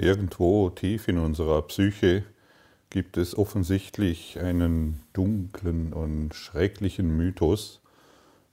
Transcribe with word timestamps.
Irgendwo 0.00 0.70
tief 0.70 1.08
in 1.08 1.18
unserer 1.18 1.60
Psyche 1.62 2.22
gibt 2.88 3.16
es 3.16 3.36
offensichtlich 3.36 4.38
einen 4.38 5.00
dunklen 5.12 5.92
und 5.92 6.36
schrecklichen 6.36 7.16
Mythos. 7.16 7.80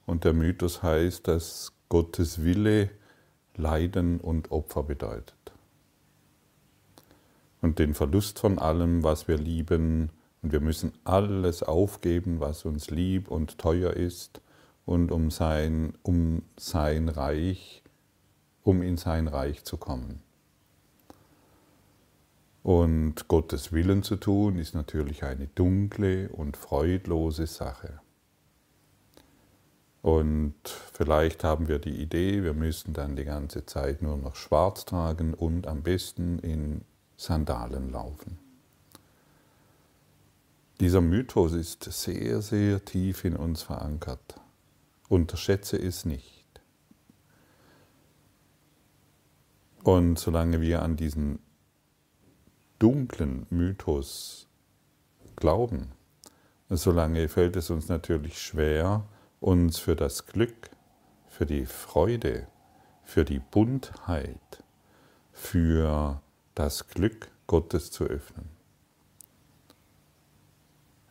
Und 0.07 0.23
der 0.23 0.33
Mythos 0.33 0.81
heißt, 0.81 1.27
dass 1.27 1.71
Gottes 1.87 2.43
Wille 2.43 2.89
Leiden 3.55 4.19
und 4.19 4.51
Opfer 4.51 4.81
bedeutet. 4.81 5.53
Und 7.61 7.77
den 7.77 7.93
Verlust 7.93 8.39
von 8.39 8.57
allem, 8.57 9.03
was 9.03 9.27
wir 9.27 9.37
lieben. 9.37 10.09
Und 10.41 10.51
wir 10.51 10.61
müssen 10.61 10.93
alles 11.03 11.61
aufgeben, 11.61 12.39
was 12.39 12.65
uns 12.65 12.89
lieb 12.89 13.29
und 13.29 13.59
teuer 13.59 13.93
ist. 13.93 14.41
Und 14.83 15.11
um 15.11 15.29
sein, 15.29 15.93
um 16.01 16.41
sein 16.57 17.07
Reich, 17.07 17.83
um 18.63 18.81
in 18.81 18.97
sein 18.97 19.27
Reich 19.27 19.63
zu 19.63 19.77
kommen. 19.77 20.24
Und 22.65 23.27
Gottes 23.27 23.73
Willen 23.73 24.01
zu 24.01 24.15
tun, 24.15 24.57
ist 24.57 24.73
natürlich 24.73 25.23
eine 25.23 25.45
dunkle 25.45 26.29
und 26.29 26.57
freudlose 26.57 27.45
Sache. 27.45 27.99
Und 30.01 30.55
vielleicht 30.91 31.43
haben 31.43 31.67
wir 31.67 31.77
die 31.77 32.01
Idee, 32.01 32.41
wir 32.41 32.55
müssen 32.55 32.93
dann 32.93 33.15
die 33.15 33.23
ganze 33.23 33.67
Zeit 33.67 34.01
nur 34.01 34.17
noch 34.17 34.35
schwarz 34.35 34.83
tragen 34.83 35.35
und 35.35 35.67
am 35.67 35.83
besten 35.83 36.39
in 36.39 36.81
Sandalen 37.17 37.91
laufen. 37.91 38.39
Dieser 40.79 41.01
Mythos 41.01 41.53
ist 41.53 41.83
sehr, 41.83 42.41
sehr 42.41 42.83
tief 42.83 43.25
in 43.25 43.35
uns 43.35 43.61
verankert. 43.61 44.41
Unterschätze 45.07 45.77
es 45.77 46.03
nicht. 46.03 46.47
Und 49.83 50.17
solange 50.17 50.61
wir 50.61 50.81
an 50.81 50.95
diesen 50.95 51.44
dunklen 52.79 53.45
Mythos 53.49 54.47
glauben, 55.35 55.91
solange 56.69 57.27
fällt 57.27 57.55
es 57.55 57.69
uns 57.69 57.87
natürlich 57.87 58.41
schwer, 58.41 59.05
uns 59.39 59.79
für 59.79 59.95
das 59.95 60.25
Glück, 60.25 60.69
für 61.27 61.45
die 61.45 61.65
Freude, 61.65 62.47
für 63.03 63.25
die 63.25 63.39
Buntheit, 63.39 64.63
für 65.31 66.21
das 66.55 66.87
Glück 66.87 67.29
Gottes 67.47 67.91
zu 67.91 68.05
öffnen. 68.05 68.49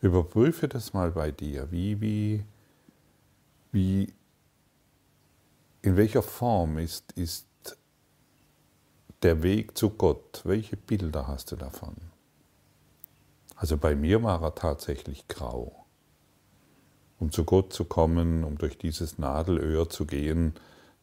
Überprüfe 0.00 0.68
das 0.68 0.92
mal 0.92 1.12
bei 1.12 1.30
dir, 1.30 1.70
wie, 1.70 2.00
wie, 2.00 2.44
wie, 3.72 4.12
in 5.82 5.96
welcher 5.96 6.22
Form 6.22 6.78
ist, 6.78 7.12
ist 7.12 7.46
der 9.24 9.42
Weg 9.42 9.76
zu 9.76 9.90
Gott, 9.90 10.42
welche 10.44 10.76
Bilder 10.76 11.26
hast 11.26 11.50
du 11.50 11.56
davon? 11.56 11.96
Also 13.56 13.78
bei 13.78 13.94
mir 13.94 14.22
war 14.22 14.42
er 14.42 14.54
tatsächlich 14.54 15.26
grau. 15.28 15.86
Um 17.18 17.32
zu 17.32 17.44
Gott 17.44 17.72
zu 17.72 17.86
kommen, 17.86 18.44
um 18.44 18.58
durch 18.58 18.76
dieses 18.76 19.16
Nadelöhr 19.16 19.88
zu 19.88 20.04
gehen, 20.04 20.52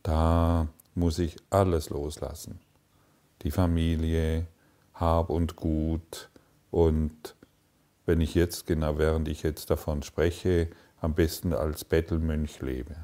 da 0.04 0.68
muss 0.94 1.18
ich 1.18 1.38
alles 1.50 1.90
loslassen. 1.90 2.60
Die 3.42 3.50
Familie, 3.50 4.46
Hab 4.94 5.32
und 5.32 5.56
Gut 5.56 6.30
und 6.70 7.36
wenn 8.06 8.22
ich 8.22 8.36
jetzt, 8.36 8.68
genau 8.68 9.00
während 9.00 9.28
ich 9.30 9.42
jetzt 9.42 9.72
davon 9.72 10.04
spreche, 10.04 10.70
am 11.00 11.16
besten 11.16 11.54
als 11.54 11.86
Bettelmönch 11.86 12.62
lebe. 12.62 12.96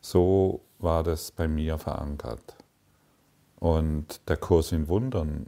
So 0.00 0.60
war 0.78 1.02
das 1.02 1.32
bei 1.32 1.48
mir 1.48 1.78
verankert. 1.78 2.56
Und 3.64 4.20
der 4.28 4.36
Kurs 4.36 4.72
in 4.72 4.88
Wundern 4.88 5.46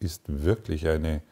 ist 0.00 0.22
wirklich 0.26 0.88
eine, 0.88 1.22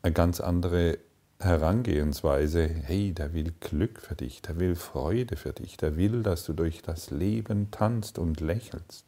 eine 0.00 0.12
ganz 0.12 0.38
andere 0.38 0.98
Herangehensweise. 1.40 2.68
Hey, 2.68 3.12
der 3.14 3.34
will 3.34 3.52
Glück 3.58 3.98
für 4.00 4.14
dich, 4.14 4.42
der 4.42 4.60
will 4.60 4.76
Freude 4.76 5.34
für 5.34 5.52
dich, 5.52 5.76
der 5.76 5.96
will, 5.96 6.22
dass 6.22 6.44
du 6.44 6.52
durch 6.52 6.82
das 6.82 7.10
Leben 7.10 7.72
tanzt 7.72 8.20
und 8.20 8.40
lächelst. 8.40 9.06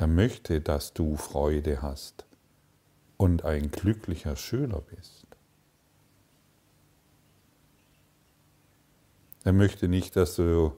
Der 0.00 0.08
möchte, 0.08 0.60
dass 0.60 0.92
du 0.92 1.14
Freude 1.14 1.82
hast 1.82 2.26
und 3.16 3.44
ein 3.44 3.70
glücklicher 3.70 4.34
Schüler 4.34 4.80
bist. 4.80 5.24
Er 9.44 9.52
möchte 9.52 9.86
nicht, 9.86 10.16
dass 10.16 10.34
du 10.34 10.72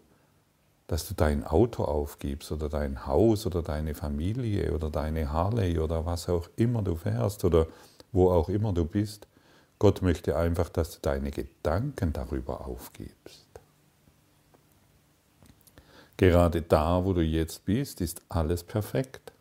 dass 0.89 1.07
du 1.07 1.15
dein 1.15 1.45
Auto 1.45 1.85
aufgibst 1.85 2.51
oder 2.51 2.69
dein 2.71 3.07
Haus 3.07 3.47
oder 3.47 3.63
deine 3.63 3.95
Familie 3.95 4.73
oder 4.73 4.91
deine 4.91 5.31
Harley 5.31 5.79
oder 5.79 6.07
was 6.07 6.29
auch 6.29 6.49
immer 6.57 6.83
du 6.83 6.97
fährst 6.97 7.45
oder 7.45 7.69
wo 8.11 8.31
auch 8.31 8.49
immer 8.49 8.73
du 8.73 8.87
bist. 8.87 9.29
Gott 9.79 10.01
möchte 10.01 10.35
einfach, 10.37 10.71
dass 10.71 10.93
du 10.93 10.99
deine 11.03 11.31
Gedanken 11.31 12.15
darüber 12.15 12.67
aufgibst. 12.67 13.47
Gerade 16.17 16.63
da, 16.63 17.05
wo 17.05 17.13
du 17.13 17.23
jetzt 17.23 17.67
bist, 17.67 18.01
ist 18.01 18.23
alles 18.31 18.65
perfekt. 18.65 19.33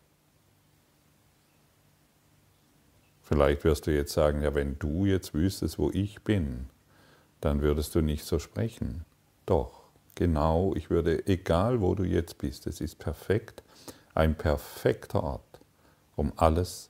Vielleicht 3.23 3.63
wirst 3.63 3.87
du 3.87 3.95
jetzt 3.95 4.13
sagen, 4.13 4.41
ja, 4.41 4.53
wenn 4.53 4.77
du 4.79 5.05
jetzt 5.05 5.33
wüsstest, 5.33 5.79
wo 5.79 5.91
ich 5.91 6.21
bin, 6.23 6.67
dann 7.39 7.61
würdest 7.61 7.95
du 7.95 8.01
nicht 8.01 8.25
so 8.25 8.37
sprechen. 8.37 9.05
Doch 9.45 9.76
genau, 10.17 10.73
ich 10.75 10.89
würde, 10.89 11.25
egal 11.27 11.79
wo 11.79 11.95
du 11.95 12.03
jetzt 12.03 12.39
bist, 12.39 12.67
es 12.67 12.81
ist 12.81 12.97
perfekt, 12.99 13.63
ein 14.15 14.35
perfekter 14.35 15.23
Ort, 15.23 15.61
um 16.15 16.33
alles 16.35 16.89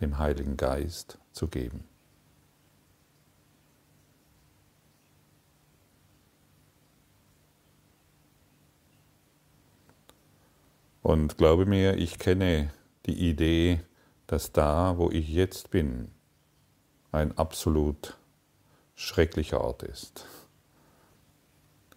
dem 0.00 0.18
Heiligen 0.18 0.56
Geist 0.56 1.18
zu 1.32 1.46
geben. 1.46 1.84
Und 11.02 11.38
glaube 11.38 11.64
mir, 11.64 11.96
ich 11.96 12.18
kenne 12.18 12.72
die 13.06 13.28
Idee, 13.28 13.82
dass 14.26 14.52
da, 14.52 14.98
wo 14.98 15.10
ich 15.10 15.28
jetzt 15.28 15.70
bin, 15.70 16.10
ein 17.12 17.36
absolut 17.38 18.16
schrecklicher 18.96 19.60
Ort 19.60 19.84
ist. 19.84 20.26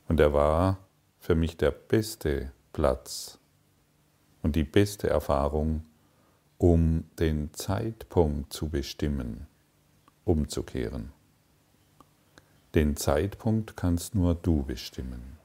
Und 0.07 0.19
er 0.19 0.33
war 0.33 0.77
für 1.19 1.35
mich 1.35 1.57
der 1.57 1.71
beste 1.71 2.51
Platz 2.73 3.39
und 4.41 4.55
die 4.55 4.63
beste 4.63 5.09
Erfahrung, 5.09 5.83
um 6.57 7.03
den 7.19 7.53
Zeitpunkt 7.53 8.53
zu 8.53 8.69
bestimmen, 8.69 9.47
umzukehren. 10.25 11.11
Den 12.73 12.95
Zeitpunkt 12.95 13.75
kannst 13.75 14.15
nur 14.15 14.35
du 14.35 14.63
bestimmen. 14.63 15.37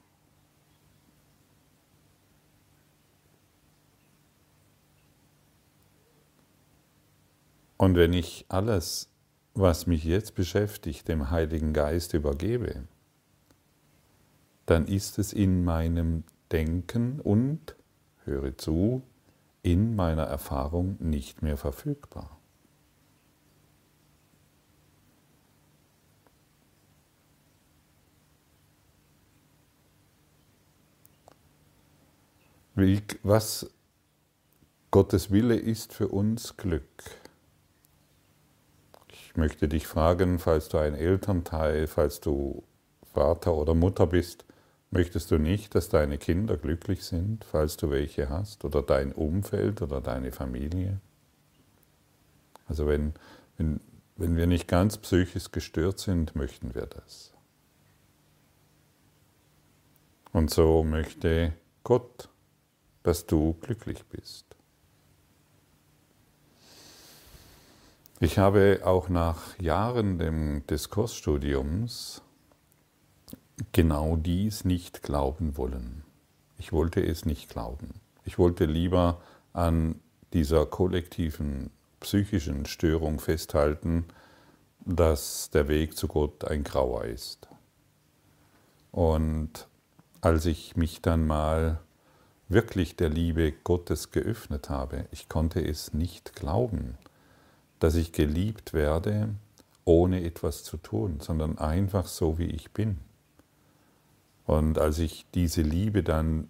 Und 7.77 7.95
wenn 7.97 8.13
ich 8.13 8.45
alles, 8.47 9.09
was 9.55 9.87
mich 9.87 10.05
jetzt 10.05 10.35
beschäftigt, 10.35 11.07
dem 11.09 11.31
Heiligen 11.31 11.73
Geist 11.73 12.13
übergebe, 12.13 12.87
dann 14.65 14.87
ist 14.87 15.19
es 15.19 15.33
in 15.33 15.63
meinem 15.63 16.23
Denken 16.51 17.19
und, 17.19 17.75
höre 18.25 18.57
zu, 18.57 19.03
in 19.61 19.95
meiner 19.95 20.23
Erfahrung 20.23 20.97
nicht 20.99 21.41
mehr 21.41 21.57
verfügbar. 21.57 22.39
Was 33.23 33.69
Gottes 34.89 35.31
Wille 35.31 35.55
ist 35.55 35.93
für 35.93 36.07
uns 36.07 36.57
Glück. 36.57 37.03
Ich 39.09 39.35
möchte 39.35 39.67
dich 39.67 39.87
fragen, 39.87 40.39
falls 40.39 40.69
du 40.69 40.79
ein 40.79 40.95
Elternteil, 40.95 41.87
falls 41.87 42.19
du 42.19 42.63
Vater 43.13 43.53
oder 43.53 43.75
Mutter 43.75 44.07
bist, 44.07 44.45
Möchtest 44.93 45.31
du 45.31 45.39
nicht, 45.39 45.73
dass 45.73 45.89
deine 45.89 46.19
Kinder 46.19 46.55
glücklich 46.55 47.03
sind, 47.03 47.45
falls 47.45 47.77
du 47.77 47.89
welche 47.89 48.29
hast, 48.29 48.63
oder 48.63 48.83
dein 48.83 49.11
Umfeld 49.11 49.81
oder 49.81 50.01
deine 50.01 50.31
Familie? 50.31 50.99
Also 52.67 52.85
wenn, 52.85 53.15
wenn, 53.57 53.79
wenn 54.17 54.35
wir 54.35 54.45
nicht 54.45 54.67
ganz 54.67 54.99
psychisch 54.99 55.51
gestört 55.51 55.97
sind, 55.97 56.35
möchten 56.35 56.75
wir 56.75 56.85
das. 56.85 57.33
Und 60.31 60.51
so 60.51 60.83
möchte 60.83 61.53
Gott, 61.83 62.29
dass 63.01 63.25
du 63.25 63.55
glücklich 63.61 64.05
bist. 64.05 64.45
Ich 68.19 68.37
habe 68.37 68.81
auch 68.83 69.09
nach 69.09 69.57
Jahren 69.57 70.63
des 70.67 70.91
Kursstudiums 70.91 72.21
genau 73.71 74.15
dies 74.15 74.65
nicht 74.65 75.03
glauben 75.03 75.57
wollen. 75.57 76.03
Ich 76.57 76.71
wollte 76.71 77.05
es 77.05 77.25
nicht 77.25 77.49
glauben. 77.49 77.99
Ich 78.25 78.39
wollte 78.39 78.65
lieber 78.65 79.21
an 79.53 79.99
dieser 80.33 80.65
kollektiven 80.65 81.69
psychischen 81.99 82.65
Störung 82.65 83.19
festhalten, 83.19 84.05
dass 84.85 85.49
der 85.51 85.67
Weg 85.67 85.95
zu 85.95 86.07
Gott 86.07 86.45
ein 86.45 86.63
grauer 86.63 87.05
ist. 87.05 87.47
Und 88.91 89.67
als 90.21 90.45
ich 90.45 90.75
mich 90.75 91.01
dann 91.01 91.25
mal 91.25 91.79
wirklich 92.49 92.95
der 92.95 93.09
Liebe 93.09 93.51
Gottes 93.51 94.11
geöffnet 94.11 94.69
habe, 94.69 95.05
ich 95.11 95.29
konnte 95.29 95.65
es 95.65 95.93
nicht 95.93 96.35
glauben, 96.35 96.97
dass 97.79 97.95
ich 97.95 98.11
geliebt 98.11 98.73
werde, 98.73 99.29
ohne 99.85 100.23
etwas 100.23 100.63
zu 100.63 100.77
tun, 100.77 101.19
sondern 101.19 101.57
einfach 101.57 102.07
so, 102.07 102.37
wie 102.37 102.45
ich 102.45 102.71
bin. 102.71 102.99
Und 104.45 104.77
als 104.77 104.99
ich 104.99 105.25
diese 105.33 105.61
Liebe 105.61 106.03
dann 106.03 106.49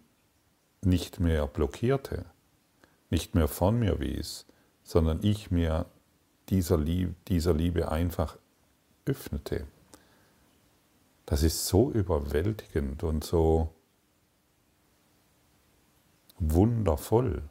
nicht 0.81 1.19
mehr 1.19 1.47
blockierte, 1.47 2.25
nicht 3.09 3.35
mehr 3.35 3.47
von 3.47 3.79
mir 3.79 3.99
wies, 3.99 4.45
sondern 4.83 5.19
ich 5.21 5.51
mir 5.51 5.85
dieser 6.49 6.77
Liebe, 6.77 7.15
dieser 7.27 7.53
Liebe 7.53 7.91
einfach 7.91 8.37
öffnete, 9.05 9.67
das 11.25 11.43
ist 11.43 11.67
so 11.67 11.91
überwältigend 11.91 13.03
und 13.03 13.23
so 13.23 13.73
wundervoll, 16.39 17.43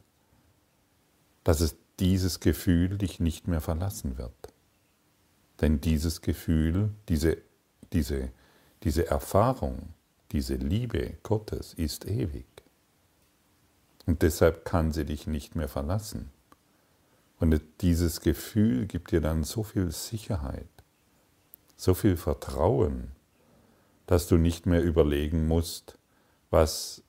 dass 1.43 1.61
es 1.61 1.75
dieses 1.99 2.39
Gefühl 2.39 2.97
dich 2.97 3.19
nicht 3.19 3.47
mehr 3.47 3.61
verlassen 3.61 4.17
wird. 4.17 4.53
Denn 5.61 5.81
dieses 5.81 6.21
Gefühl, 6.21 6.91
diese, 7.09 7.37
diese, 7.93 8.31
diese 8.83 9.07
Erfahrung, 9.07 9.93
diese 10.33 10.55
Liebe 10.55 11.17
Gottes 11.23 11.73
ist 11.73 12.05
ewig. 12.05 12.47
Und 14.05 14.21
deshalb 14.21 14.65
kann 14.65 14.91
sie 14.91 15.05
dich 15.05 15.27
nicht 15.27 15.55
mehr 15.55 15.69
verlassen. 15.69 16.31
Und 17.39 17.61
dieses 17.81 18.19
Gefühl 18.19 18.85
gibt 18.87 19.11
dir 19.11 19.21
dann 19.21 19.43
so 19.43 19.63
viel 19.63 19.91
Sicherheit, 19.91 20.67
so 21.77 21.93
viel 21.93 22.17
Vertrauen, 22.17 23.11
dass 24.07 24.27
du 24.27 24.37
nicht 24.37 24.65
mehr 24.65 24.83
überlegen 24.83 25.47
musst, 25.47 25.97
was 26.49 27.03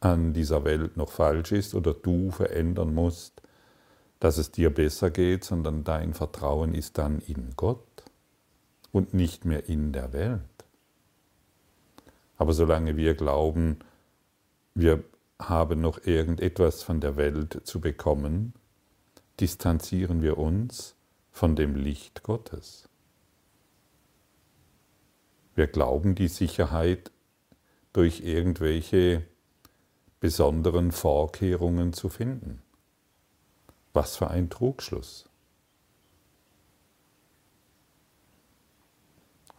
an 0.00 0.32
dieser 0.32 0.64
Welt 0.64 0.96
noch 0.96 1.12
falsch 1.12 1.52
ist 1.52 1.74
oder 1.74 1.94
du 1.94 2.30
verändern 2.30 2.92
musst, 2.92 3.40
dass 4.20 4.38
es 4.38 4.50
dir 4.50 4.72
besser 4.72 5.10
geht, 5.10 5.44
sondern 5.44 5.84
dein 5.84 6.12
Vertrauen 6.12 6.74
ist 6.74 6.98
dann 6.98 7.20
in 7.20 7.54
Gott 7.56 8.04
und 8.90 9.14
nicht 9.14 9.44
mehr 9.44 9.68
in 9.68 9.92
der 9.92 10.12
Welt. 10.12 10.51
Aber 12.42 12.54
solange 12.54 12.96
wir 12.96 13.14
glauben, 13.14 13.78
wir 14.74 15.04
haben 15.38 15.80
noch 15.80 16.04
irgendetwas 16.04 16.82
von 16.82 17.00
der 17.00 17.16
Welt 17.16 17.60
zu 17.62 17.80
bekommen, 17.80 18.52
distanzieren 19.38 20.22
wir 20.22 20.38
uns 20.38 20.96
von 21.30 21.54
dem 21.54 21.76
Licht 21.76 22.24
Gottes. 22.24 22.88
Wir 25.54 25.68
glauben 25.68 26.16
die 26.16 26.26
Sicherheit 26.26 27.12
durch 27.92 28.22
irgendwelche 28.22 29.24
besonderen 30.18 30.90
Vorkehrungen 30.90 31.92
zu 31.92 32.08
finden. 32.08 32.60
Was 33.92 34.16
für 34.16 34.32
ein 34.32 34.50
Trugschluss. 34.50 35.28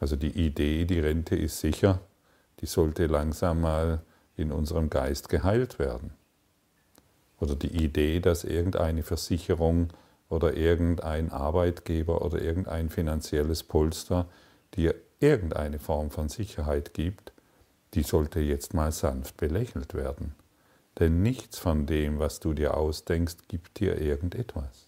Also 0.02 0.18
die 0.18 0.32
Idee, 0.46 0.84
die 0.84 1.00
Rente 1.00 1.38
ist 1.38 1.62
sicher, 1.62 2.02
die 2.64 2.68
sollte 2.68 3.08
langsam 3.08 3.60
mal 3.60 4.00
in 4.38 4.54
unserem 4.54 4.90
Geist 4.90 5.28
geheilt 5.28 5.80
werden. 5.80 6.12
Oder 7.42 7.56
die 7.56 7.84
Idee, 7.84 8.22
dass 8.22 8.46
irgendeine 8.46 9.04
Versicherung 9.04 9.90
oder 10.30 10.56
irgendein 10.56 11.30
Arbeitgeber 11.30 12.22
oder 12.22 12.42
irgendein 12.42 12.90
finanzielles 12.90 13.64
Polster 13.64 14.28
dir 14.76 14.96
irgendeine 15.20 15.78
Form 15.78 16.10
von 16.10 16.30
Sicherheit 16.30 16.94
gibt, 16.94 17.34
die 17.96 18.04
sollte 18.04 18.40
jetzt 18.40 18.74
mal 18.74 18.94
sanft 18.94 19.36
belächelt 19.36 19.94
werden. 19.94 20.34
Denn 21.00 21.22
nichts 21.22 21.60
von 21.60 21.86
dem, 21.86 22.18
was 22.18 22.40
du 22.40 22.54
dir 22.54 22.78
ausdenkst, 22.78 23.50
gibt 23.50 23.82
dir 23.82 24.00
irgendetwas. 24.00 24.88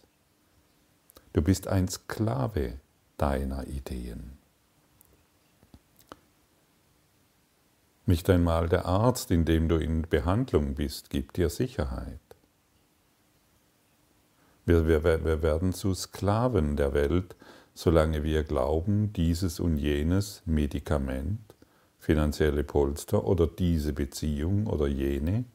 Du 1.33 1.41
bist 1.41 1.67
ein 1.67 1.89
Sklave 1.89 2.75
deiner 3.17 3.67
Ideen. 3.67 4.34
Nicht 8.05 8.29
einmal 8.29 8.69
der 8.69 8.85
Arzt, 8.85 9.31
in 9.31 9.45
dem 9.45 9.67
du 9.67 9.77
in 9.77 10.03
Behandlung 10.03 10.75
bist, 10.75 11.09
gibt 11.09 11.37
dir 11.37 11.49
Sicherheit. 11.49 12.19
Wir, 14.65 14.87
wir, 14.87 15.03
wir 15.03 15.41
werden 15.41 15.73
zu 15.73 15.93
Sklaven 15.93 16.75
der 16.75 16.93
Welt, 16.93 17.35
solange 17.73 18.23
wir 18.23 18.43
glauben, 18.43 19.11
dieses 19.13 19.59
und 19.59 19.77
jenes 19.77 20.43
Medikament, 20.45 21.55
finanzielle 21.99 22.63
Polster 22.63 23.25
oder 23.25 23.47
diese 23.47 23.93
Beziehung 23.93 24.67
oder 24.67 24.87
jene 24.87 25.45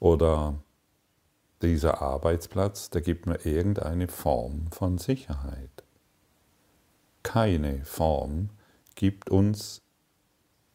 oder 0.00 0.58
dieser 1.62 2.02
Arbeitsplatz, 2.02 2.90
der 2.90 3.00
gibt 3.00 3.26
mir 3.26 3.46
irgendeine 3.46 4.08
Form 4.08 4.66
von 4.72 4.98
Sicherheit. 4.98 5.84
Keine 7.22 7.84
Form 7.84 8.50
gibt 8.96 9.30
uns 9.30 9.83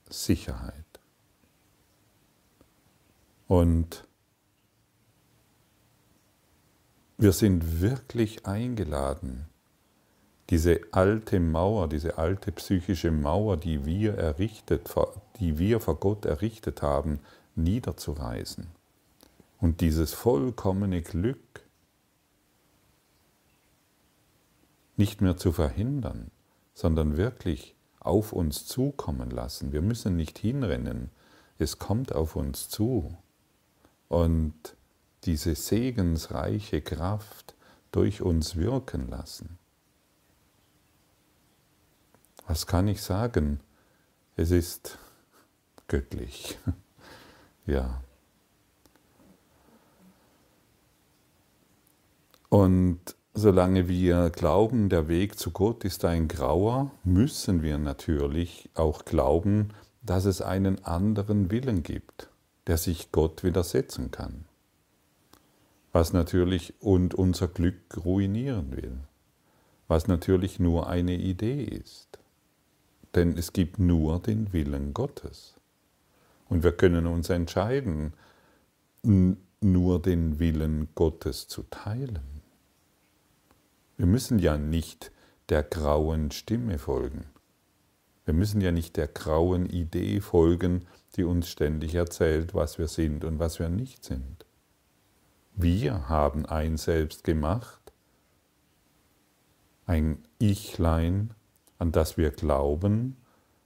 Sicherheit. 0.10 0.86
Und 3.48 4.08
wir 7.18 7.32
sind 7.32 7.82
wirklich 7.82 8.46
eingeladen, 8.46 9.46
diese 10.50 10.82
alte 10.92 11.40
Mauer, 11.40 11.88
diese 11.88 12.18
alte 12.18 12.52
psychische 12.52 13.12
Mauer, 13.12 13.58
die 13.58 13.86
wir 13.86 14.16
errichtet, 14.16 14.94
die 15.40 15.60
wir 15.60 15.80
vor 15.80 16.00
Gott 16.00 16.26
errichtet 16.26 16.82
haben, 16.82 17.20
niederzureißen. 17.56 18.68
Und 19.60 19.82
dieses 19.82 20.14
vollkommene 20.14 21.02
Glück 21.02 21.40
nicht 24.96 25.22
mehr 25.22 25.38
zu 25.38 25.52
verhindern, 25.52 26.32
sondern 26.74 27.18
wirklich 27.18 27.76
auf 28.00 28.34
uns 28.34 28.66
zukommen 28.66 29.30
lassen. 29.30 29.72
Wir 29.72 29.82
müssen 29.82 30.16
nicht 30.16 30.38
hinrennen, 30.40 31.10
es 31.58 31.78
kommt 31.78 32.14
auf 32.14 32.36
uns 32.36 32.70
zu. 32.70 33.18
Und 34.08 34.54
diese 35.26 35.56
segensreiche 35.56 36.82
Kraft 36.82 37.56
durch 37.92 38.22
uns 38.22 38.56
wirken 38.56 39.10
lassen. 39.10 39.58
Was 42.48 42.66
kann 42.66 42.88
ich 42.88 43.02
sagen? 43.02 43.60
Es 44.36 44.52
ist 44.52 44.98
göttlich. 45.88 46.58
Ja. 47.66 48.02
Und 52.50 53.16
solange 53.34 53.88
wir 53.88 54.30
glauben, 54.30 54.90
der 54.90 55.08
Weg 55.08 55.38
zu 55.38 55.52
Gott 55.52 55.86
ist 55.86 56.06
ein 56.06 56.28
grauer, 56.28 56.92
müssen 57.04 57.62
wir 57.62 57.78
natürlich 57.78 58.70
auch 58.76 59.06
glauben, 59.06 59.70
dass 60.02 60.26
es 60.26 60.42
einen 60.42 60.84
anderen 60.86 61.52
Willen 61.52 61.84
gibt, 61.84 62.30
der 62.68 62.78
sich 62.78 63.12
Gott 63.12 63.44
widersetzen 63.44 64.12
kann. 64.12 64.46
Was 65.92 66.14
natürlich 66.14 66.74
und 66.80 67.16
unser 67.16 67.48
Glück 67.48 67.98
ruinieren 68.04 68.76
will. 68.76 68.98
Was 69.88 70.08
natürlich 70.08 70.60
nur 70.60 70.88
eine 70.88 71.16
Idee 71.16 71.64
ist. 71.64 72.20
Denn 73.16 73.36
es 73.38 73.54
gibt 73.54 73.80
nur 73.80 74.20
den 74.20 74.54
Willen 74.54 74.94
Gottes. 74.94 75.56
Und 76.48 76.64
wir 76.64 76.74
können 76.74 77.08
uns 77.08 77.30
entscheiden, 77.30 78.14
nur 79.04 80.02
den 80.02 80.40
Willen 80.40 80.90
Gottes 80.94 81.48
zu 81.48 81.64
teilen. 81.64 82.39
Wir 84.00 84.06
müssen 84.06 84.40
ja 84.40 84.58
nicht 84.58 85.12
der 85.50 85.62
grauen 85.62 86.32
Stimme 86.32 86.78
folgen. 86.78 87.26
Wir 88.24 88.34
müssen 88.34 88.62
ja 88.62 88.72
nicht 88.72 88.96
der 88.96 89.10
grauen 89.10 89.66
Idee 89.66 90.22
folgen, 90.22 90.86
die 91.18 91.26
uns 91.26 91.50
ständig 91.50 91.96
erzählt, 91.96 92.56
was 92.56 92.78
wir 92.78 92.88
sind 92.88 93.26
und 93.26 93.40
was 93.40 93.60
wir 93.60 93.68
nicht 93.68 94.06
sind. 94.06 94.46
Wir 95.54 96.08
haben 96.08 96.46
ein 96.46 96.78
Selbst 96.78 97.26
gemacht, 97.26 97.92
ein 99.86 100.24
Ichlein, 100.40 101.32
an 101.78 101.92
das 101.92 102.16
wir 102.16 102.32
glauben 102.32 103.18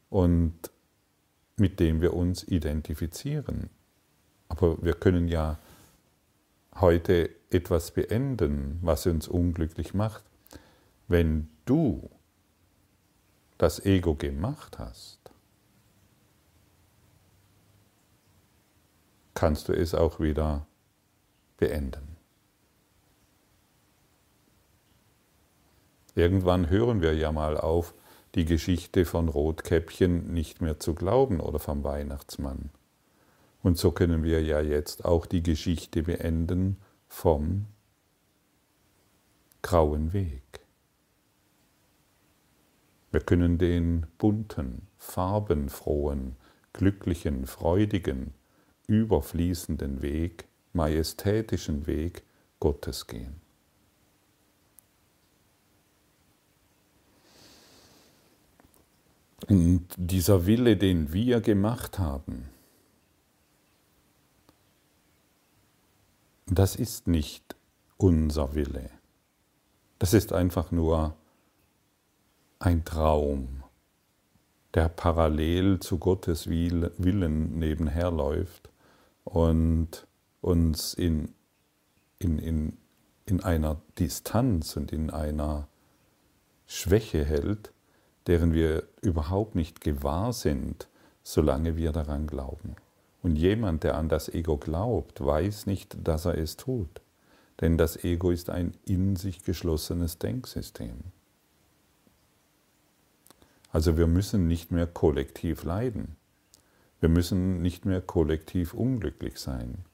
und 0.10 0.56
mit 1.58 1.80
dem 1.80 2.02
wir 2.02 2.16
uns 2.16 2.44
identifizieren. 2.44 3.70
Aber 4.50 4.84
wir 4.84 4.96
können 4.96 5.28
ja 5.28 5.60
heute 6.74 7.30
etwas 7.54 7.92
beenden, 7.92 8.80
was 8.82 9.06
uns 9.06 9.28
unglücklich 9.28 9.94
macht, 9.94 10.24
wenn 11.08 11.50
du 11.66 12.10
das 13.58 13.86
Ego 13.86 14.16
gemacht 14.16 14.80
hast, 14.80 15.20
kannst 19.34 19.68
du 19.68 19.74
es 19.74 19.94
auch 19.94 20.20
wieder 20.20 20.66
beenden. 21.58 22.18
Irgendwann 26.16 26.70
hören 26.70 27.02
wir 27.02 27.16
ja 27.16 27.32
mal 27.32 27.58
auf, 27.58 27.94
die 28.36 28.46
Geschichte 28.46 29.06
von 29.06 29.30
Rotkäppchen 29.30 30.34
nicht 30.34 30.62
mehr 30.62 30.80
zu 30.80 30.96
glauben 30.96 31.40
oder 31.40 31.60
vom 31.60 31.84
Weihnachtsmann. 31.84 32.70
Und 33.62 33.78
so 33.78 33.92
können 33.92 34.24
wir 34.24 34.42
ja 34.42 34.60
jetzt 34.60 35.06
auch 35.06 35.26
die 35.26 35.44
Geschichte 35.44 36.04
beenden 36.04 36.78
vom 37.14 37.68
grauen 39.62 40.12
Weg. 40.14 40.42
Wir 43.12 43.22
können 43.22 43.60
den 43.60 44.08
bunten, 44.18 44.88
farbenfrohen, 44.98 46.36
glücklichen, 46.74 47.46
freudigen, 47.46 48.34
überfließenden 48.88 50.02
Weg, 50.02 50.48
majestätischen 50.74 51.86
Weg 51.86 52.24
Gottes 52.60 53.06
gehen. 53.06 53.40
Und 59.48 59.86
dieser 59.98 60.48
Wille, 60.48 60.76
den 60.78 61.14
wir 61.14 61.42
gemacht 61.42 62.00
haben, 62.00 62.50
das 66.46 66.76
ist 66.76 67.08
nicht 67.08 67.56
unser 67.98 68.54
Wille. 68.56 68.90
Das 70.00 70.14
ist 70.14 70.34
einfach 70.34 70.72
nur 70.72 71.16
ein 72.60 72.84
Traum, 72.84 73.64
der 74.74 74.90
parallel 74.90 75.80
zu 75.80 75.98
Gottes 76.00 76.50
Willen 76.50 77.60
nebenher 77.60 78.12
läuft 78.12 78.70
und 79.24 80.08
uns 80.42 80.94
in, 80.94 81.34
in, 82.20 82.40
in, 82.40 82.78
in 83.26 83.44
einer 83.44 83.82
Distanz 84.00 84.76
und 84.76 84.92
in 84.92 85.10
einer 85.10 85.68
Schwäche 86.66 87.24
hält, 87.24 87.72
deren 88.28 88.54
wir 88.54 88.88
überhaupt 89.02 89.56
nicht 89.56 89.82
gewahr 89.82 90.34
sind, 90.34 90.88
solange 91.24 91.78
wir 91.78 91.92
daran 91.92 92.28
glauben. 92.28 92.76
Und 93.24 93.38
jemand, 93.38 93.84
der 93.84 93.96
an 93.96 94.10
das 94.10 94.30
Ego 94.30 94.58
glaubt, 94.58 95.24
weiß 95.24 95.66
nicht, 95.66 95.96
dass 96.04 96.26
er 96.26 96.38
es 96.38 96.58
tut. 96.58 97.02
Denn 97.62 97.78
das 97.78 98.04
Ego 98.04 98.32
ist 98.32 98.50
ein 98.50 98.74
in 98.86 99.16
sich 99.16 99.44
geschlossenes 99.44 100.20
Denksystem. 100.20 100.98
Also 103.72 103.98
wir 103.98 104.08
müssen 104.08 104.48
nicht 104.48 104.72
mehr 104.72 104.86
kollektiv 104.86 105.64
leiden. 105.64 106.18
Wir 107.00 107.10
müssen 107.10 107.62
nicht 107.62 107.86
mehr 107.86 108.02
kollektiv 108.02 108.74
unglücklich 108.74 109.40
sein. 109.40 109.86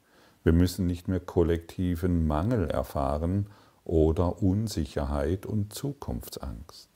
Wir 0.43 0.53
müssen 0.53 0.87
nicht 0.87 1.07
mehr 1.07 1.19
kollektiven 1.19 2.25
Mangel 2.25 2.69
erfahren 2.69 3.47
oder 3.85 4.41
Unsicherheit 4.41 5.45
und 5.45 5.73
Zukunftsangst. 5.73 6.88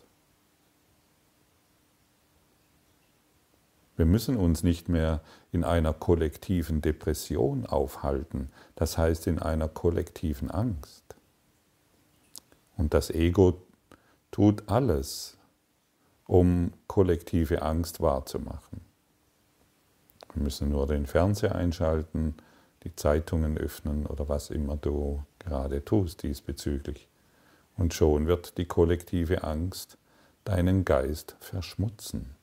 Wir 4.03 4.09
müssen 4.09 4.35
uns 4.35 4.63
nicht 4.63 4.89
mehr 4.89 5.21
in 5.53 5.63
einer 5.63 5.93
kollektiven 5.93 6.81
Depression 6.81 7.65
aufhalten, 7.65 8.51
das 8.75 8.97
heißt 8.97 9.27
in 9.27 9.39
einer 9.39 9.69
kollektiven 9.69 10.51
Angst. 10.51 11.15
Und 12.75 12.93
das 12.93 13.09
Ego 13.09 13.61
tut 14.29 14.67
alles, 14.67 15.37
um 16.27 16.73
kollektive 16.87 17.61
Angst 17.61 18.01
wahrzumachen. 18.01 18.81
Wir 20.33 20.43
müssen 20.43 20.67
nur 20.67 20.85
den 20.85 21.05
Fernseher 21.05 21.55
einschalten, 21.55 22.35
die 22.83 22.93
Zeitungen 22.97 23.57
öffnen 23.57 24.05
oder 24.05 24.27
was 24.27 24.49
immer 24.49 24.75
du 24.75 25.23
gerade 25.39 25.85
tust 25.85 26.23
diesbezüglich. 26.23 27.07
Und 27.77 27.93
schon 27.93 28.27
wird 28.27 28.57
die 28.57 28.65
kollektive 28.65 29.45
Angst 29.45 29.97
deinen 30.43 30.83
Geist 30.83 31.37
verschmutzen. 31.39 32.35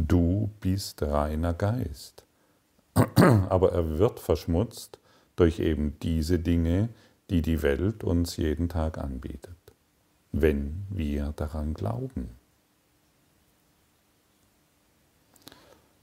Du 0.00 0.48
bist 0.60 1.02
reiner 1.02 1.54
Geist. 1.54 2.24
Aber 3.16 3.72
er 3.72 3.98
wird 3.98 4.20
verschmutzt 4.20 5.00
durch 5.34 5.58
eben 5.58 5.98
diese 5.98 6.38
Dinge, 6.38 6.90
die 7.30 7.42
die 7.42 7.62
Welt 7.62 8.04
uns 8.04 8.36
jeden 8.36 8.68
Tag 8.68 8.96
anbietet, 8.98 9.56
wenn 10.30 10.86
wir 10.88 11.32
daran 11.34 11.74
glauben. 11.74 12.30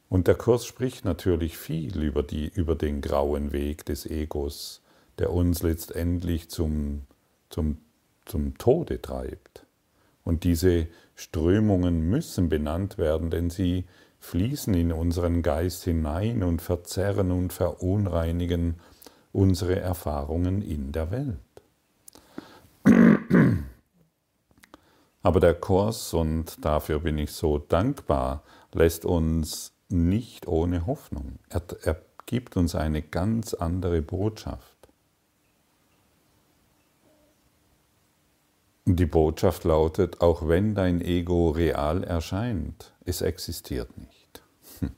Und 0.10 0.28
der 0.28 0.36
Kurs 0.36 0.66
spricht 0.66 1.06
natürlich 1.06 1.58
viel 1.58 2.04
über, 2.04 2.22
die, 2.22 2.50
über 2.50 2.76
den 2.76 3.00
grauen 3.00 3.54
Weg 3.54 3.86
des 3.86 4.06
Egos, 4.06 4.82
der 5.20 5.32
uns 5.32 5.64
letztendlich 5.64 6.50
zum, 6.50 7.04
zum, 7.50 7.78
zum 8.26 8.58
Tode 8.58 9.02
treibt. 9.02 9.66
Und 10.26 10.44
diese 10.44 10.88
Strömungen 11.16 12.10
müssen 12.10 12.50
benannt 12.50 12.98
werden, 12.98 13.30
denn 13.30 13.50
sie 13.50 13.86
fließen 14.20 14.74
in 14.74 14.92
unseren 14.92 15.42
Geist 15.42 15.84
hinein 15.84 16.44
und 16.44 16.62
verzerren 16.62 17.32
und 17.32 17.54
verunreinigen 17.54 18.76
unsere 19.32 19.80
Erfahrungen 19.80 20.62
in 20.62 20.92
der 20.92 21.12
Welt. 21.12 21.38
Aber 25.24 25.40
der 25.40 25.56
Kurs, 25.56 26.14
und 26.14 26.64
dafür 26.64 27.00
bin 27.00 27.18
ich 27.18 27.32
so 27.32 27.58
dankbar, 27.58 28.44
lässt 28.74 29.06
uns 29.06 29.74
nicht 29.90 30.48
ohne 30.48 30.86
Hoffnung. 30.86 31.40
Er, 31.50 31.64
er 31.84 32.02
gibt 32.26 32.58
uns 32.58 32.76
eine 32.76 33.02
ganz 33.02 33.54
andere 33.54 34.02
Botschaft. 34.02 34.75
Die 38.88 39.08
Botschaft 39.08 39.64
lautet, 39.64 40.22
auch 40.22 40.48
wenn 40.48 40.76
dein 40.76 41.02
Ego 41.02 41.50
real 41.50 42.04
erscheint, 42.04 42.94
es 43.04 43.22
existiert 43.22 43.98
nicht. 43.98 44.44
Hm. 44.80 44.92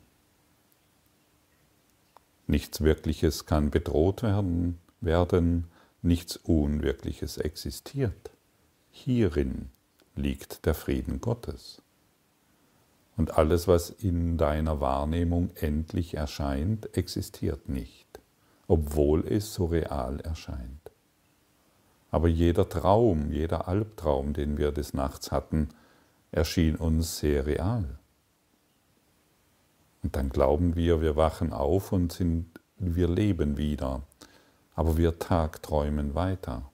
Nichts 2.47 2.81
Wirkliches 2.81 3.45
kann 3.45 3.71
bedroht 3.71 4.23
werden, 4.23 4.77
werden, 4.99 5.69
nichts 6.01 6.35
Unwirkliches 6.35 7.37
existiert. 7.37 8.29
Hierin 8.91 9.69
liegt 10.17 10.65
der 10.65 10.73
Frieden 10.73 11.21
Gottes. 11.21 11.81
Und 13.15 13.37
alles, 13.37 13.69
was 13.69 13.89
in 13.89 14.37
deiner 14.37 14.81
Wahrnehmung 14.81 15.51
endlich 15.55 16.15
erscheint, 16.15 16.97
existiert 16.97 17.69
nicht, 17.69 18.19
obwohl 18.67 19.25
es 19.25 19.53
so 19.53 19.65
real 19.65 20.19
erscheint. 20.19 20.86
Aber 22.17 22.29
jeder 22.29 22.67
Traum, 22.67 23.31
jeder 23.31 23.67
Albtraum, 23.67 24.33
den 24.33 24.57
wir 24.57 24.71
des 24.71 24.95
Nachts 24.95 25.31
hatten, 25.31 25.69
erschien 26.31 26.75
uns 26.75 27.19
sehr 27.19 27.45
real. 27.45 27.99
Und 30.01 30.15
dann 30.15 30.29
glauben 30.29 30.75
wir, 30.75 30.99
wir 30.99 31.15
wachen 31.15 31.53
auf 31.53 31.91
und 31.91 32.11
sind, 32.11 32.59
wir 32.79 33.07
leben 33.07 33.57
wieder, 33.57 34.01
aber 34.73 34.97
wir 34.97 35.19
tagträumen 35.19 36.15
weiter. 36.15 36.71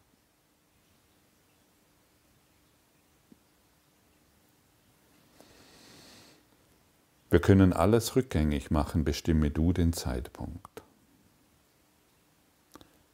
Wir 7.30 7.42
können 7.42 7.74
alles 7.74 8.16
rückgängig 8.16 8.72
machen, 8.72 9.04
bestimme 9.04 9.52
du 9.52 9.74
den 9.74 9.92
Zeitpunkt. 9.92 10.84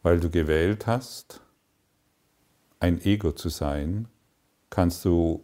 Weil 0.04 0.20
du 0.20 0.30
gewählt 0.30 0.86
hast, 0.86 1.42
ein 2.80 3.02
Ego 3.02 3.32
zu 3.32 3.50
sein, 3.50 4.08
kannst 4.70 5.06
du, 5.06 5.44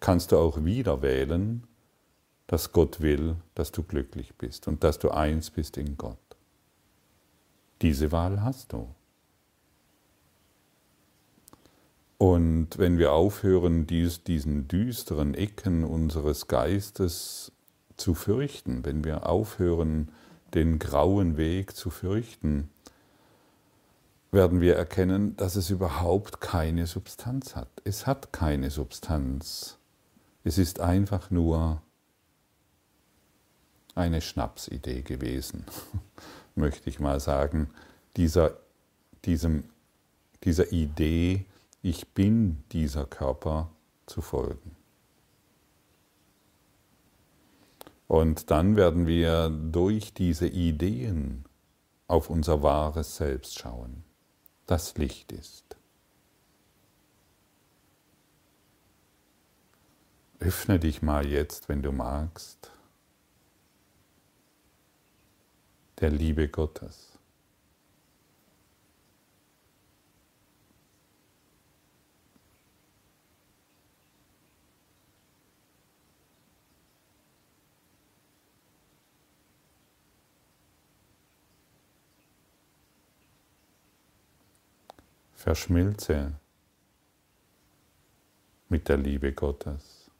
kannst 0.00 0.32
du 0.32 0.38
auch 0.38 0.64
wieder 0.64 1.02
wählen, 1.02 1.64
dass 2.46 2.72
Gott 2.72 3.00
will, 3.00 3.36
dass 3.54 3.72
du 3.72 3.82
glücklich 3.82 4.34
bist 4.34 4.68
und 4.68 4.84
dass 4.84 4.98
du 4.98 5.10
eins 5.10 5.50
bist 5.50 5.76
in 5.76 5.96
Gott. 5.96 6.18
Diese 7.82 8.12
Wahl 8.12 8.42
hast 8.42 8.72
du. 8.72 8.94
Und 12.16 12.78
wenn 12.78 12.98
wir 12.98 13.12
aufhören, 13.12 13.86
dies, 13.86 14.22
diesen 14.22 14.68
düsteren 14.68 15.34
Ecken 15.34 15.84
unseres 15.84 16.46
Geistes 16.46 17.52
zu 17.96 18.14
fürchten, 18.14 18.84
wenn 18.84 19.04
wir 19.04 19.28
aufhören, 19.28 20.10
den 20.54 20.78
grauen 20.78 21.36
Weg 21.36 21.74
zu 21.74 21.90
fürchten, 21.90 22.70
werden 24.34 24.60
wir 24.60 24.76
erkennen, 24.76 25.36
dass 25.36 25.56
es 25.56 25.70
überhaupt 25.70 26.40
keine 26.40 26.86
Substanz 26.86 27.56
hat. 27.56 27.68
Es 27.84 28.06
hat 28.06 28.32
keine 28.32 28.70
Substanz. 28.70 29.78
Es 30.42 30.58
ist 30.58 30.80
einfach 30.80 31.30
nur 31.30 31.80
eine 33.94 34.20
Schnapsidee 34.20 35.02
gewesen, 35.02 35.64
möchte 36.54 36.90
ich 36.90 37.00
mal 37.00 37.20
sagen, 37.20 37.70
dieser, 38.16 38.58
diesem, 39.24 39.64
dieser 40.42 40.72
Idee, 40.72 41.46
ich 41.82 42.08
bin 42.08 42.62
dieser 42.72 43.06
Körper 43.06 43.70
zu 44.06 44.20
folgen. 44.20 44.76
Und 48.06 48.50
dann 48.50 48.76
werden 48.76 49.06
wir 49.06 49.48
durch 49.48 50.12
diese 50.12 50.46
Ideen 50.46 51.44
auf 52.06 52.30
unser 52.30 52.62
wahres 52.62 53.16
Selbst 53.16 53.58
schauen, 53.58 54.04
das 54.66 54.96
Licht 54.96 55.32
ist. 55.32 55.76
Öffne 60.38 60.78
dich 60.78 61.00
mal 61.00 61.26
jetzt, 61.26 61.68
wenn 61.68 61.82
du 61.82 61.92
magst, 61.92 62.70
der 66.00 66.10
Liebe 66.10 66.48
Gottes. 66.48 67.13
Verschmilze 85.44 86.32
mit 88.70 88.88
der 88.88 88.96
Liebe 88.96 89.34
Gottes. 89.34 90.10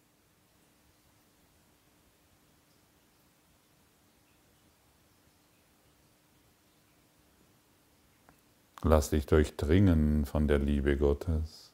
Lass 8.82 9.08
dich 9.08 9.24
durchdringen 9.24 10.26
von 10.26 10.46
der 10.46 10.58
Liebe 10.58 10.98
Gottes. 10.98 11.72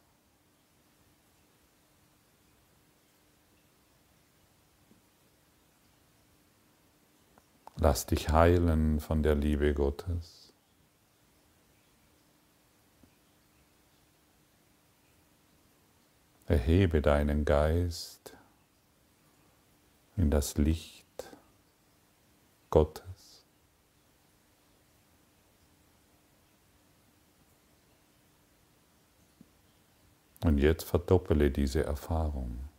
Lass 7.78 8.06
dich 8.06 8.28
heilen 8.28 9.00
von 9.00 9.24
der 9.24 9.34
Liebe 9.34 9.74
Gottes. 9.74 10.39
Erhebe 16.50 17.00
deinen 17.00 17.44
Geist 17.44 18.36
in 20.16 20.32
das 20.32 20.56
Licht 20.56 21.30
Gottes. 22.70 23.46
Und 30.42 30.58
jetzt 30.58 30.82
verdoppele 30.82 31.52
diese 31.52 31.84
Erfahrung. 31.84 32.69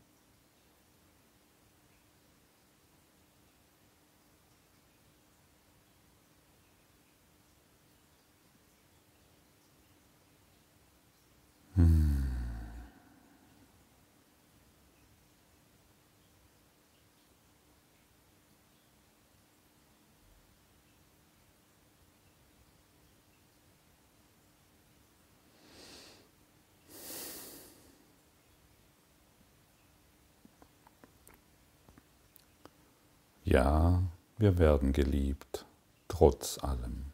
Ja, 33.52 34.02
wir 34.38 34.60
werden 34.60 34.94
geliebt, 34.94 35.66
trotz 36.08 36.58
allem. 36.64 37.12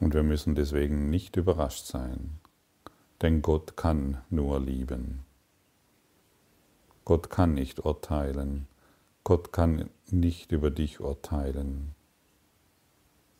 Und 0.00 0.12
wir 0.12 0.22
müssen 0.22 0.54
deswegen 0.54 1.08
nicht 1.08 1.36
überrascht 1.36 1.86
sein, 1.86 2.40
denn 3.22 3.40
Gott 3.40 3.74
kann 3.74 4.20
nur 4.28 4.60
lieben. 4.60 5.24
Gott 7.06 7.30
kann 7.30 7.54
nicht 7.54 7.86
urteilen. 7.86 8.68
Gott 9.24 9.50
kann 9.50 9.88
nicht 10.10 10.52
über 10.52 10.70
dich 10.70 11.00
urteilen. 11.00 11.94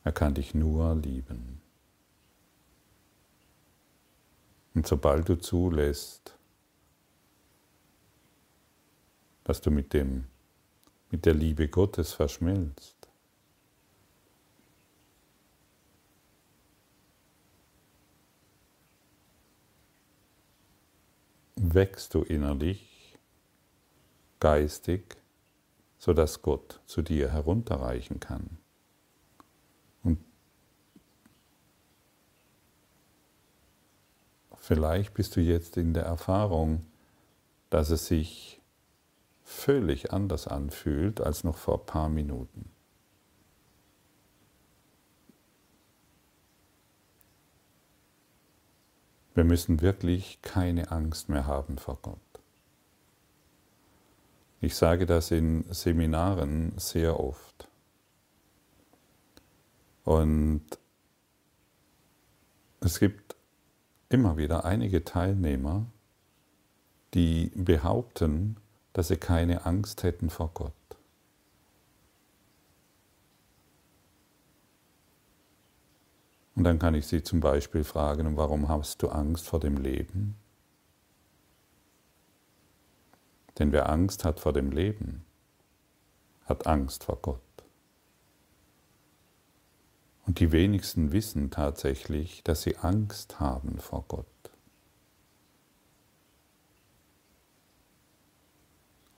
Er 0.05 0.13
kann 0.13 0.33
dich 0.33 0.55
nur 0.55 0.95
lieben. 0.95 1.61
Und 4.73 4.87
sobald 4.87 5.29
du 5.29 5.39
zulässt, 5.39 6.38
dass 9.49 9.63
du 9.63 9.71
mit 9.71 9.95
dem, 9.95 10.27
mit 11.11 11.25
der 11.25 11.33
Liebe 11.33 11.69
Gottes 11.69 12.13
verschmilzt. 12.13 13.09
Wächst 21.57 22.13
du 22.13 22.21
innerlich, 22.25 23.17
geistig, 24.39 25.17
sodass 25.97 26.43
Gott 26.43 26.83
zu 26.85 27.01
dir 27.01 27.33
herunterreichen 27.33 28.21
kann. 28.21 28.59
Und 30.03 30.19
vielleicht 34.57 35.15
bist 35.15 35.37
du 35.37 35.41
jetzt 35.41 35.79
in 35.79 35.95
der 35.95 36.03
Erfahrung, 36.03 36.85
dass 37.71 37.89
es 37.89 38.09
sich 38.09 38.58
völlig 39.49 40.13
anders 40.13 40.47
anfühlt 40.47 41.23
als 41.23 41.43
noch 41.43 41.57
vor 41.57 41.81
ein 41.81 41.87
paar 41.87 42.09
Minuten. 42.11 42.71
Wir 49.35 49.45
müssen 49.45 49.81
wirklich 49.81 50.43
keine 50.43 50.91
Angst 50.91 51.31
mehr 51.31 51.47
haben 51.47 51.79
vor 51.79 51.99
Gott. 52.03 52.19
Ich 54.61 54.77
sage 54.77 55.07
das 55.07 55.31
in 55.31 55.65
Seminaren 55.73 56.77
sehr 56.77 57.19
oft. 57.19 57.69
Und 60.05 60.67
es 62.81 62.99
gibt 62.99 63.35
immer 64.11 64.37
wieder 64.37 64.67
einige 64.67 65.05
Teilnehmer, 65.05 65.87
die 67.15 67.51
behaupten, 67.55 68.59
dass 68.99 69.07
sie 69.07 69.17
keine 69.17 69.65
Angst 69.65 70.03
hätten 70.03 70.29
vor 70.29 70.51
Gott. 70.55 70.73
Und 76.57 76.65
dann 76.65 76.81
kann 76.81 76.97
ich 76.97 77.07
sie 77.07 77.23
zum 77.23 77.39
Beispiel 77.39 77.85
fragen, 77.85 78.37
warum 78.37 78.69
hast 78.69 79.01
du 79.01 79.09
Angst 79.11 79.47
vor 79.47 79.61
dem 79.61 79.77
Leben? 79.77 80.35
Denn 83.61 83.71
wer 83.71 83.89
Angst 83.89 84.25
hat 84.25 84.41
vor 84.41 84.53
dem 84.53 84.73
Leben, 84.73 85.25
hat 86.47 86.67
Angst 86.67 87.05
vor 87.05 87.23
Gott. 87.23 87.41
Und 90.27 90.41
die 90.41 90.51
wenigsten 90.51 91.13
wissen 91.13 91.53
tatsächlich, 91.53 92.43
dass 92.43 92.63
sie 92.63 92.77
Angst 92.79 93.39
haben 93.39 93.79
vor 93.79 94.05
Gott. 94.09 94.38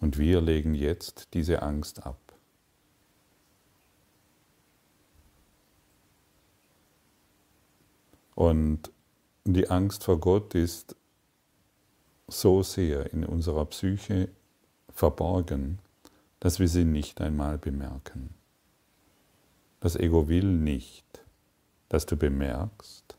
Und 0.01 0.19
wir 0.19 0.41
legen 0.41 0.75
jetzt 0.75 1.29
diese 1.35 1.63
Angst 1.63 2.07
ab. 2.07 2.19
Und 8.35 8.91
die 9.45 9.69
Angst 9.69 10.05
vor 10.05 10.19
Gott 10.19 10.55
ist 10.55 10.97
so 12.29 12.63
sehr 12.63 13.13
in 13.13 13.25
unserer 13.25 13.67
Psyche 13.67 14.31
verborgen, 14.95 15.79
dass 16.39 16.59
wir 16.59 16.69
sie 16.69 16.85
nicht 16.85 17.21
einmal 17.21 17.59
bemerken. 17.59 18.35
Das 19.81 19.97
Ego 19.97 20.29
will 20.29 20.47
nicht, 20.47 21.23
dass 21.91 22.07
du 22.07 22.17
bemerkst, 22.17 23.17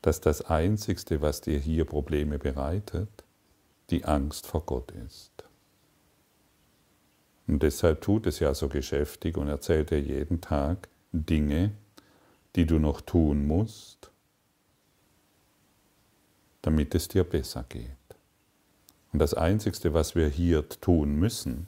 dass 0.00 0.20
das 0.20 0.42
Einzigste, 0.42 1.22
was 1.22 1.40
dir 1.40 1.58
hier 1.58 1.84
Probleme 1.84 2.38
bereitet, 2.38 3.24
die 3.90 4.04
Angst 4.04 4.46
vor 4.46 4.64
Gott 4.64 4.92
ist. 4.92 5.31
Und 7.52 7.62
deshalb 7.62 8.00
tut 8.00 8.26
es 8.26 8.38
ja 8.38 8.54
so 8.54 8.68
geschäftig 8.68 9.36
und 9.36 9.46
erzählt 9.46 9.90
dir 9.90 10.00
jeden 10.00 10.40
Tag 10.40 10.88
Dinge, 11.12 11.72
die 12.56 12.64
du 12.64 12.78
noch 12.78 13.02
tun 13.02 13.46
musst, 13.46 14.10
damit 16.62 16.94
es 16.94 17.08
dir 17.08 17.24
besser 17.24 17.66
geht. 17.68 17.90
Und 19.12 19.18
das 19.18 19.34
Einzige, 19.34 19.92
was 19.92 20.14
wir 20.14 20.28
hier 20.28 20.66
tun 20.66 21.16
müssen, 21.16 21.66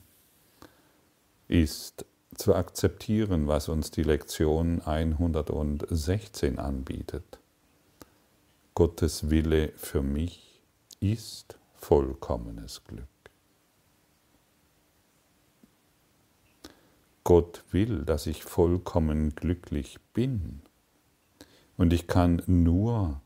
ist 1.48 2.06
zu 2.34 2.54
akzeptieren, 2.54 3.46
was 3.46 3.68
uns 3.68 3.90
die 3.90 4.04
Lektion 4.04 4.80
116 4.80 6.58
anbietet. 6.58 7.38
Gottes 8.74 9.28
Wille 9.28 9.68
für 9.76 10.00
mich 10.00 10.62
ist 11.00 11.58
vollkommenes 11.76 12.82
Glück. 12.84 13.13
Gott 17.24 17.64
will, 17.70 18.04
dass 18.04 18.26
ich 18.26 18.44
vollkommen 18.44 19.34
glücklich 19.34 19.98
bin. 20.12 20.60
Und 21.76 21.92
ich 21.92 22.06
kann 22.06 22.42
nur 22.46 23.20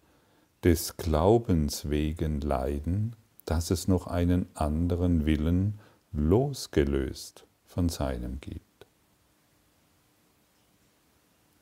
des 0.64 0.96
Glaubens 0.96 1.90
wegen 1.90 2.40
leiden, 2.40 3.16
dass 3.44 3.70
es 3.70 3.88
noch 3.88 4.06
einen 4.06 4.46
anderen 4.54 5.26
Willen 5.26 5.80
losgelöst 6.12 7.44
von 7.64 7.88
seinem 7.88 8.40
gibt. 8.40 8.87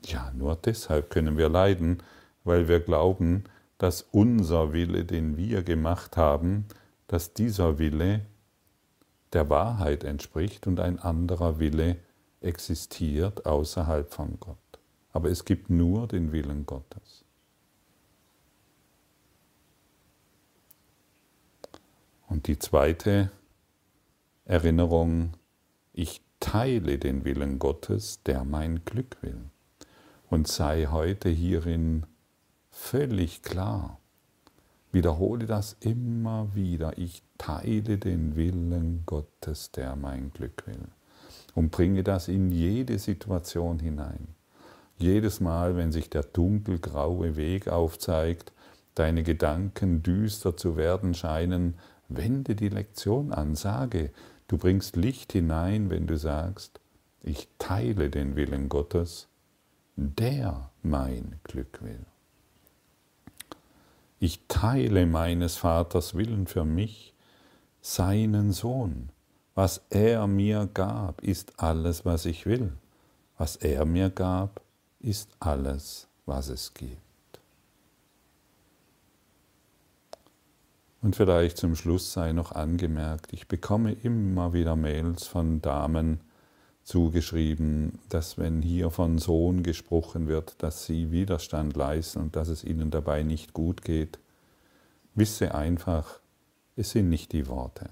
Ja, 0.04 0.30
nur 0.36 0.56
deshalb 0.56 1.10
können 1.10 1.36
wir 1.36 1.48
leiden, 1.48 2.02
weil 2.44 2.68
wir 2.68 2.80
glauben, 2.80 3.44
dass 3.78 4.02
unser 4.12 4.72
Wille, 4.72 5.04
den 5.04 5.36
wir 5.36 5.62
gemacht 5.62 6.16
haben, 6.16 6.66
dass 7.08 7.34
dieser 7.34 7.78
Wille 7.78 8.24
der 9.32 9.50
Wahrheit 9.50 10.04
entspricht 10.04 10.66
und 10.66 10.80
ein 10.80 10.98
anderer 10.98 11.58
Wille 11.58 11.96
existiert 12.46 13.44
außerhalb 13.44 14.12
von 14.12 14.38
Gott. 14.40 14.56
Aber 15.12 15.30
es 15.30 15.44
gibt 15.44 15.68
nur 15.68 16.06
den 16.08 16.32
Willen 16.32 16.64
Gottes. 16.66 17.24
Und 22.28 22.46
die 22.46 22.58
zweite 22.58 23.30
Erinnerung, 24.44 25.32
ich 25.92 26.22
teile 26.40 26.98
den 26.98 27.24
Willen 27.24 27.58
Gottes, 27.58 28.22
der 28.24 28.44
mein 28.44 28.84
Glück 28.84 29.16
will. 29.22 29.50
Und 30.28 30.48
sei 30.48 30.86
heute 30.86 31.28
hierin 31.28 32.06
völlig 32.70 33.42
klar. 33.42 33.98
Wiederhole 34.92 35.46
das 35.46 35.76
immer 35.80 36.54
wieder. 36.54 36.98
Ich 36.98 37.22
teile 37.38 37.98
den 37.98 38.36
Willen 38.36 39.04
Gottes, 39.06 39.70
der 39.72 39.96
mein 39.96 40.30
Glück 40.32 40.66
will. 40.66 40.88
Und 41.56 41.72
bringe 41.72 42.04
das 42.04 42.28
in 42.28 42.52
jede 42.52 43.00
Situation 43.00 43.80
hinein. 43.80 44.28
Jedes 44.98 45.40
Mal, 45.40 45.74
wenn 45.76 45.90
sich 45.90 46.08
der 46.08 46.22
dunkelgraue 46.22 47.36
Weg 47.36 47.66
aufzeigt, 47.66 48.52
deine 48.94 49.22
Gedanken 49.22 50.02
düster 50.02 50.56
zu 50.56 50.76
werden 50.76 51.14
scheinen, 51.14 51.74
wende 52.08 52.54
die 52.54 52.68
Lektion 52.68 53.32
an, 53.32 53.54
sage, 53.54 54.10
du 54.48 54.58
bringst 54.58 54.96
Licht 54.96 55.32
hinein, 55.32 55.90
wenn 55.90 56.06
du 56.06 56.18
sagst, 56.18 56.78
ich 57.22 57.48
teile 57.58 58.10
den 58.10 58.36
Willen 58.36 58.68
Gottes, 58.68 59.26
der 59.96 60.70
mein 60.82 61.40
Glück 61.42 61.82
will. 61.82 62.04
Ich 64.20 64.40
teile 64.46 65.06
meines 65.06 65.56
Vaters 65.56 66.14
Willen 66.14 66.46
für 66.46 66.66
mich, 66.66 67.14
seinen 67.80 68.52
Sohn. 68.52 69.08
Was 69.56 69.80
er 69.88 70.26
mir 70.26 70.68
gab, 70.72 71.22
ist 71.22 71.54
alles, 71.58 72.04
was 72.04 72.26
ich 72.26 72.44
will. 72.44 72.74
Was 73.38 73.56
er 73.56 73.86
mir 73.86 74.10
gab, 74.10 74.60
ist 75.00 75.30
alles, 75.40 76.08
was 76.26 76.50
es 76.50 76.74
gibt. 76.74 77.00
Und 81.00 81.16
vielleicht 81.16 81.56
zum 81.56 81.74
Schluss 81.74 82.12
sei 82.12 82.32
noch 82.32 82.52
angemerkt, 82.52 83.32
ich 83.32 83.48
bekomme 83.48 83.92
immer 83.92 84.52
wieder 84.52 84.76
Mails 84.76 85.26
von 85.26 85.62
Damen 85.62 86.20
zugeschrieben, 86.82 87.98
dass 88.10 88.36
wenn 88.36 88.60
hier 88.60 88.90
von 88.90 89.16
Sohn 89.16 89.62
gesprochen 89.62 90.28
wird, 90.28 90.62
dass 90.62 90.84
sie 90.84 91.10
Widerstand 91.10 91.76
leisten 91.76 92.20
und 92.20 92.36
dass 92.36 92.48
es 92.48 92.62
ihnen 92.62 92.90
dabei 92.90 93.22
nicht 93.22 93.54
gut 93.54 93.80
geht. 93.80 94.18
Wisse 95.14 95.54
einfach, 95.54 96.20
es 96.76 96.90
sind 96.90 97.08
nicht 97.08 97.32
die 97.32 97.48
Worte. 97.48 97.88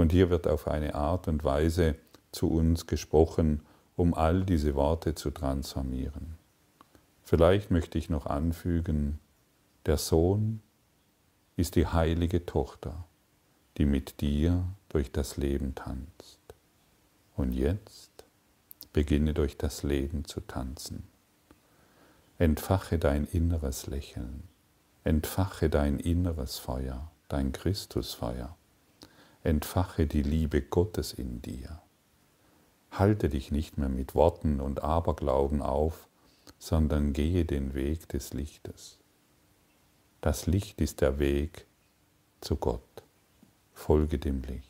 Und 0.00 0.12
hier 0.12 0.30
wird 0.30 0.48
auf 0.48 0.66
eine 0.66 0.94
Art 0.94 1.28
und 1.28 1.44
Weise 1.44 1.94
zu 2.32 2.50
uns 2.50 2.86
gesprochen, 2.86 3.60
um 3.96 4.14
all 4.14 4.44
diese 4.44 4.74
Worte 4.74 5.14
zu 5.14 5.30
transformieren. 5.30 6.38
Vielleicht 7.22 7.70
möchte 7.70 7.98
ich 7.98 8.08
noch 8.08 8.24
anfügen, 8.24 9.18
der 9.84 9.98
Sohn 9.98 10.62
ist 11.56 11.76
die 11.76 11.86
heilige 11.86 12.46
Tochter, 12.46 13.04
die 13.76 13.84
mit 13.84 14.22
dir 14.22 14.64
durch 14.88 15.12
das 15.12 15.36
Leben 15.36 15.74
tanzt. 15.74 16.40
Und 17.36 17.52
jetzt 17.52 18.24
beginne 18.94 19.34
durch 19.34 19.58
das 19.58 19.82
Leben 19.82 20.24
zu 20.24 20.40
tanzen. 20.40 21.06
Entfache 22.38 22.98
dein 22.98 23.26
inneres 23.26 23.86
Lächeln, 23.86 24.44
entfache 25.04 25.68
dein 25.68 25.98
inneres 25.98 26.58
Feuer, 26.58 27.10
dein 27.28 27.52
Christusfeuer, 27.52 28.56
entfache 29.42 30.06
die 30.06 30.22
Liebe 30.22 30.60
Gottes 30.60 31.12
in 31.12 31.40
dir. 31.42 31.80
Halte 32.90 33.28
dich 33.28 33.50
nicht 33.50 33.78
mehr 33.78 33.88
mit 33.88 34.14
Worten 34.14 34.60
und 34.60 34.82
Aberglauben 34.82 35.62
auf, 35.62 36.08
sondern 36.58 37.12
gehe 37.12 37.44
den 37.44 37.74
Weg 37.74 38.08
des 38.08 38.32
Lichtes. 38.32 38.98
Das 40.20 40.46
Licht 40.46 40.80
ist 40.80 41.00
der 41.00 41.18
Weg 41.18 41.66
zu 42.40 42.56
Gott. 42.56 42.82
Folge 43.72 44.18
dem 44.18 44.42
Licht. 44.42 44.69